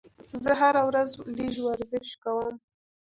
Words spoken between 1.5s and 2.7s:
ورزش کوم.